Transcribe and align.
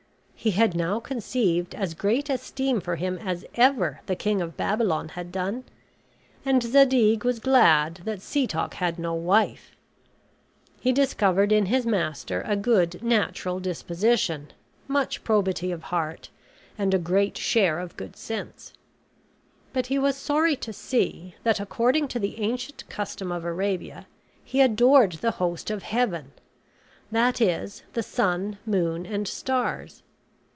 He 0.43 0.49
had 0.49 0.75
now 0.75 0.99
conceived 0.99 1.75
as 1.75 1.93
great 1.93 2.27
esteem 2.27 2.81
for 2.81 2.95
him 2.95 3.19
as 3.19 3.45
ever 3.53 4.01
the 4.07 4.15
King 4.15 4.41
of 4.41 4.57
Babylon 4.57 5.09
had 5.09 5.31
done; 5.31 5.65
and 6.43 6.63
Zadig 6.63 7.23
was 7.23 7.37
glad 7.39 7.97
that 8.05 8.23
Setoc 8.23 8.73
had 8.73 8.97
no 8.97 9.13
wife. 9.13 9.75
He 10.79 10.91
discovered 10.91 11.51
in 11.51 11.67
his 11.67 11.85
master 11.85 12.41
a 12.47 12.55
good 12.55 13.03
natural 13.03 13.59
disposition, 13.59 14.51
much 14.87 15.23
probity 15.23 15.71
of 15.71 15.83
heart, 15.83 16.31
and 16.75 16.95
a 16.95 16.97
great 16.97 17.37
share 17.37 17.77
of 17.77 17.95
good 17.95 18.15
sense; 18.17 18.73
but 19.73 19.85
he 19.85 19.99
was 19.99 20.15
sorry 20.17 20.55
to 20.55 20.73
see 20.73 21.35
that, 21.43 21.59
according 21.59 22.07
to 22.07 22.17
the 22.17 22.39
ancient 22.39 22.83
custom 22.89 23.31
of 23.31 23.45
Arabia, 23.45 24.07
he 24.43 24.61
adored 24.61 25.11
the 25.21 25.31
host 25.37 25.69
of 25.69 25.83
heaven; 25.83 26.31
that 27.11 27.39
is, 27.39 27.83
the 27.93 28.01
sun, 28.01 28.57
moon, 28.65 29.05
and 29.05 29.27
stars. 29.27 30.01